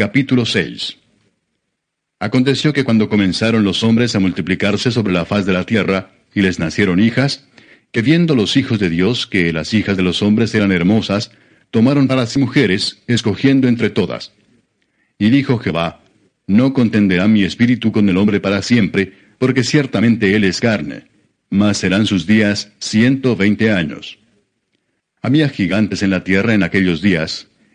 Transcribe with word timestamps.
Capítulo 0.00 0.46
6 0.46 0.96
Aconteció 2.20 2.72
que 2.72 2.84
cuando 2.84 3.10
comenzaron 3.10 3.64
los 3.64 3.82
hombres 3.82 4.16
a 4.16 4.18
multiplicarse 4.18 4.90
sobre 4.90 5.12
la 5.12 5.26
faz 5.26 5.44
de 5.44 5.52
la 5.52 5.66
tierra, 5.66 6.12
y 6.34 6.40
les 6.40 6.58
nacieron 6.58 7.00
hijas, 7.00 7.46
que 7.92 8.00
viendo 8.00 8.34
los 8.34 8.56
hijos 8.56 8.78
de 8.78 8.88
Dios 8.88 9.26
que 9.26 9.52
las 9.52 9.74
hijas 9.74 9.98
de 9.98 10.02
los 10.02 10.22
hombres 10.22 10.54
eran 10.54 10.72
hermosas, 10.72 11.32
tomaron 11.70 12.08
para 12.08 12.24
sí 12.24 12.38
mujeres, 12.38 13.02
escogiendo 13.08 13.68
entre 13.68 13.90
todas. 13.90 14.32
Y 15.18 15.28
dijo 15.28 15.58
Jehová, 15.58 16.00
No 16.46 16.72
contenderá 16.72 17.28
mi 17.28 17.44
espíritu 17.44 17.92
con 17.92 18.08
el 18.08 18.16
hombre 18.16 18.40
para 18.40 18.62
siempre, 18.62 19.12
porque 19.36 19.64
ciertamente 19.64 20.34
él 20.34 20.44
es 20.44 20.60
carne, 20.60 21.08
mas 21.50 21.76
serán 21.76 22.06
sus 22.06 22.26
días 22.26 22.72
ciento 22.78 23.36
veinte 23.36 23.70
años. 23.70 24.18
Había 25.20 25.50
gigantes 25.50 26.02
en 26.02 26.08
la 26.08 26.24
tierra 26.24 26.54
en 26.54 26.62
aquellos 26.62 27.02
días, 27.02 27.49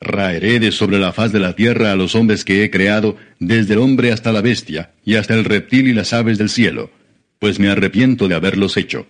Raeré 0.00 0.60
de 0.60 0.72
sobre 0.72 0.98
la 0.98 1.12
faz 1.12 1.30
de 1.30 1.40
la 1.40 1.54
tierra 1.54 1.92
a 1.92 1.96
los 1.96 2.14
hombres 2.14 2.44
que 2.44 2.64
he 2.64 2.70
creado, 2.70 3.16
desde 3.38 3.74
el 3.74 3.80
hombre 3.80 4.12
hasta 4.12 4.32
la 4.32 4.40
bestia, 4.40 4.92
y 5.04 5.16
hasta 5.16 5.34
el 5.34 5.44
reptil 5.44 5.88
y 5.88 5.92
las 5.92 6.14
aves 6.14 6.38
del 6.38 6.48
cielo, 6.48 6.90
pues 7.38 7.58
me 7.58 7.68
arrepiento 7.68 8.26
de 8.26 8.34
haberlos 8.34 8.78
hecho. 8.78 9.06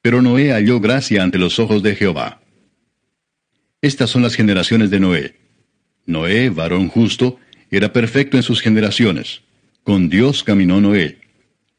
Pero 0.00 0.22
Noé 0.22 0.52
halló 0.52 0.80
gracia 0.80 1.22
ante 1.22 1.38
los 1.38 1.58
ojos 1.58 1.82
de 1.82 1.94
Jehová. 1.94 2.40
Estas 3.82 4.10
son 4.10 4.22
las 4.22 4.34
generaciones 4.34 4.90
de 4.90 5.00
Noé. 5.00 5.36
Noé, 6.06 6.48
varón 6.50 6.88
justo, 6.88 7.38
era 7.70 7.92
perfecto 7.92 8.36
en 8.36 8.42
sus 8.42 8.60
generaciones. 8.60 9.42
Con 9.84 10.08
Dios 10.08 10.42
caminó 10.42 10.80
Noé. 10.80 11.18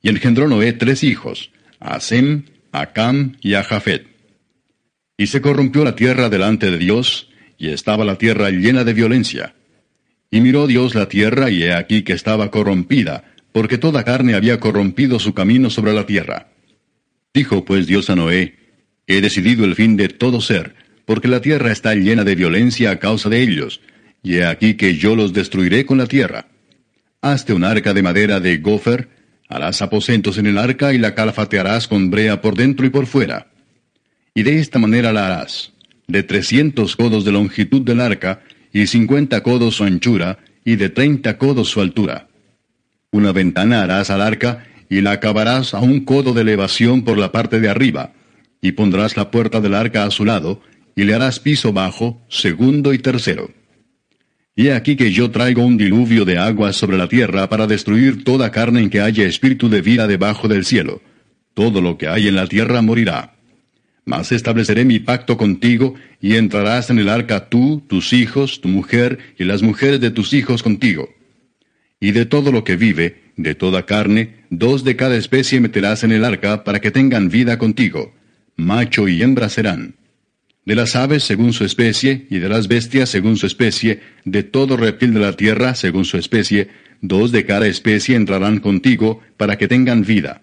Y 0.02 0.10
engendró 0.10 0.48
Noé 0.48 0.74
tres 0.74 1.04
hijos, 1.04 1.52
a 1.80 2.00
Sem, 2.00 2.46
a 2.72 2.94
Cam 2.94 3.38
y 3.42 3.56
a 3.56 3.64
Jafet. 3.64 4.06
Y 5.18 5.28
se 5.28 5.42
corrompió 5.42 5.84
la 5.84 5.96
tierra 5.96 6.30
delante 6.30 6.70
de 6.70 6.78
Dios, 6.78 7.30
y 7.58 7.70
estaba 7.70 8.06
la 8.06 8.18
tierra 8.18 8.50
llena 8.50 8.84
de 8.84 8.94
violencia. 8.94 9.56
Y 10.32 10.42
miró 10.42 10.68
Dios 10.68 10.96
la 10.96 11.08
tierra, 11.08 11.50
y 11.50 11.64
he 11.64 11.74
aquí 11.74 12.04
que 12.04 12.14
estaba 12.14 12.52
corrompida, 12.52 13.24
porque 13.52 13.78
toda 13.78 14.04
carne 14.04 14.34
había 14.34 14.60
corrompido 14.60 15.20
su 15.20 15.34
camino 15.34 15.70
sobre 15.70 15.94
la 15.94 16.06
tierra. 16.06 16.48
Dijo 17.34 17.66
pues 17.66 17.88
Dios 17.88 18.10
a 18.10 18.16
Noé, 18.16 18.56
He 19.06 19.22
decidido 19.22 19.66
el 19.66 19.76
fin 19.76 19.98
de 19.98 20.08
todo 20.08 20.40
ser, 20.40 20.76
porque 21.06 21.28
la 21.28 21.42
tierra 21.42 21.72
está 21.72 21.94
llena 21.94 22.24
de 22.24 22.36
violencia 22.36 22.92
a 22.92 23.00
causa 23.00 23.30
de 23.30 23.42
ellos, 23.42 23.82
y 24.24 24.36
he 24.36 24.46
aquí 24.46 24.76
que 24.76 24.96
yo 24.96 25.16
los 25.16 25.34
destruiré 25.34 25.86
con 25.86 25.98
la 25.98 26.08
tierra. 26.08 26.48
Hazte 27.22 27.54
un 27.54 27.64
arca 27.64 27.94
de 27.94 28.02
madera 28.02 28.40
de 28.40 28.58
gofer, 28.58 29.10
harás 29.50 29.82
aposentos 29.82 30.38
en 30.38 30.48
el 30.48 30.58
arca 30.58 30.94
y 30.94 30.98
la 30.98 31.14
calafatearás 31.16 31.88
con 31.88 32.10
brea 32.10 32.42
por 32.42 32.56
dentro 32.56 32.86
y 32.86 32.90
por 32.90 33.06
fuera. 33.06 33.48
Y 34.34 34.44
de 34.44 34.60
esta 34.60 34.80
manera 34.80 35.12
la 35.12 35.28
harás 35.28 35.73
de 36.08 36.24
trescientos 36.24 36.96
codos 36.96 37.26
de 37.26 37.32
longitud 37.32 37.82
del 37.82 38.02
arca, 38.02 38.42
y 38.72 38.88
cincuenta 38.88 39.44
codos 39.44 39.76
su 39.76 39.84
anchura, 39.84 40.40
y 40.66 40.76
de 40.76 40.90
treinta 40.90 41.38
codos 41.38 41.70
su 41.70 41.82
altura. 41.82 42.28
Una 43.12 43.32
ventana 43.32 43.84
harás 43.84 44.10
al 44.10 44.22
arca, 44.22 44.66
y 44.90 45.02
la 45.02 45.12
acabarás 45.12 45.74
a 45.74 45.80
un 45.80 46.06
codo 46.06 46.34
de 46.34 46.42
elevación 46.42 47.04
por 47.04 47.18
la 47.18 47.32
parte 47.32 47.60
de 47.60 47.70
arriba, 47.70 48.14
y 48.62 48.74
pondrás 48.74 49.18
la 49.18 49.32
puerta 49.32 49.62
del 49.62 49.74
arca 49.74 50.06
a 50.06 50.12
su 50.12 50.26
lado, 50.26 50.62
y 50.96 51.04
le 51.04 51.14
harás 51.14 51.40
piso 51.40 51.74
bajo, 51.74 52.22
segundo 52.30 52.94
y 52.94 53.00
tercero. 53.00 53.52
Y 54.56 54.70
aquí 54.70 54.96
que 54.96 55.12
yo 55.12 55.32
traigo 55.32 55.66
un 55.66 55.78
diluvio 55.78 56.26
de 56.26 56.38
agua 56.38 56.74
sobre 56.74 56.98
la 56.98 57.08
tierra 57.08 57.50
para 57.50 57.66
destruir 57.66 58.24
toda 58.24 58.52
carne 58.52 58.82
en 58.82 58.90
que 58.92 59.02
haya 59.02 59.26
espíritu 59.26 59.68
de 59.68 59.82
vida 59.82 60.06
debajo 60.06 60.48
del 60.48 60.64
cielo. 60.64 61.02
Todo 61.56 61.82
lo 61.82 61.98
que 61.98 62.08
hay 62.08 62.28
en 62.28 62.36
la 62.36 62.46
tierra 62.46 62.82
morirá. 62.84 63.34
Mas 64.06 64.32
estableceré 64.34 64.84
mi 64.84 65.00
pacto 65.00 65.38
contigo, 65.38 65.96
y 66.20 66.36
entrarás 66.36 66.90
en 66.90 67.00
el 67.00 67.10
arca 67.10 67.48
tú, 67.48 67.84
tus 67.88 68.12
hijos, 68.12 68.60
tu 68.60 68.68
mujer, 68.68 69.20
y 69.38 69.46
las 69.46 69.64
mujeres 69.64 70.02
de 70.02 70.12
tus 70.12 70.34
hijos 70.34 70.62
contigo. 70.62 71.10
Y 72.02 72.12
de 72.12 72.26
todo 72.26 72.52
lo 72.52 72.66
que 72.66 72.76
vive, 72.76 73.22
de 73.38 73.56
toda 73.56 73.86
carne, 73.86 74.44
dos 74.50 74.84
de 74.84 74.98
cada 74.98 75.16
especie 75.16 75.62
meterás 75.62 76.04
en 76.04 76.12
el 76.12 76.26
arca 76.26 76.66
para 76.66 76.82
que 76.82 76.92
tengan 76.92 77.30
vida 77.30 77.58
contigo. 77.58 78.14
Macho 78.58 79.08
y 79.08 79.22
hembra 79.22 79.48
serán. 79.48 79.96
De 80.66 80.76
las 80.76 80.96
aves 80.96 81.24
según 81.24 81.54
su 81.54 81.64
especie, 81.64 82.28
y 82.30 82.40
de 82.40 82.50
las 82.50 82.68
bestias 82.68 83.10
según 83.10 83.38
su 83.38 83.48
especie, 83.48 84.02
de 84.26 84.44
todo 84.44 84.76
reptil 84.76 85.14
de 85.14 85.22
la 85.22 85.34
tierra 85.34 85.76
según 85.76 86.04
su 86.04 86.18
especie, 86.18 86.70
dos 87.02 87.32
de 87.32 87.46
cada 87.46 87.68
especie 87.68 88.18
entrarán 88.18 88.60
contigo 88.60 89.22
para 89.38 89.58
que 89.58 89.68
tengan 89.68 90.04
vida 90.04 90.42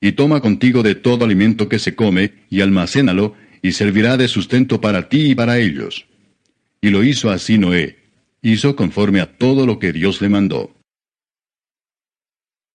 y 0.00 0.12
toma 0.12 0.40
contigo 0.40 0.82
de 0.82 0.94
todo 0.94 1.24
alimento 1.24 1.68
que 1.68 1.78
se 1.78 1.94
come, 1.94 2.32
y 2.48 2.62
almacénalo, 2.62 3.34
y 3.62 3.72
servirá 3.72 4.16
de 4.16 4.28
sustento 4.28 4.80
para 4.80 5.08
ti 5.08 5.30
y 5.30 5.34
para 5.34 5.58
ellos. 5.58 6.06
Y 6.80 6.88
lo 6.90 7.04
hizo 7.04 7.30
así 7.30 7.58
Noé, 7.58 7.98
hizo 8.42 8.74
conforme 8.74 9.20
a 9.20 9.36
todo 9.36 9.66
lo 9.66 9.78
que 9.78 9.92
Dios 9.92 10.22
le 10.22 10.30
mandó. 10.30 10.74